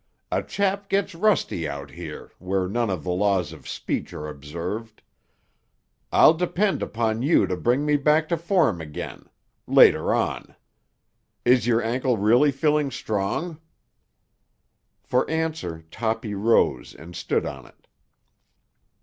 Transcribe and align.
"A 0.31 0.41
chap 0.41 0.89
gets 0.89 1.13
rusty 1.13 1.69
out 1.69 1.91
here, 1.91 2.31
where 2.39 2.67
none 2.67 2.89
of 2.89 3.03
the 3.03 3.11
laws 3.11 3.53
of 3.53 3.67
speech 3.69 4.13
are 4.13 4.27
observed. 4.27 5.03
I'll 6.11 6.33
depend 6.33 6.81
upon 6.81 7.21
you 7.21 7.45
to 7.45 7.55
bring 7.55 7.85
me 7.85 7.97
back 7.97 8.27
to 8.29 8.37
form 8.37 8.81
again—later 8.81 10.11
on. 10.11 10.55
Is 11.45 11.67
your 11.67 11.83
ankle 11.83 12.17
really 12.17 12.51
feeling 12.51 12.89
strong?" 12.89 13.59
For 15.03 15.29
answer 15.29 15.85
Toppy 15.91 16.33
rose 16.33 16.95
and 16.95 17.15
stood 17.15 17.45
on 17.45 17.67
it. 17.67 17.85